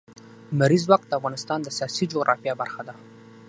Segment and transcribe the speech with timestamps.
[0.51, 2.93] لمریز ځواک د افغانستان د سیاسي جغرافیه برخه ده.